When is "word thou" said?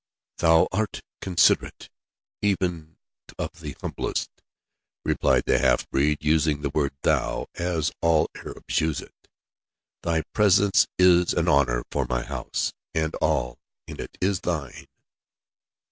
6.71-7.45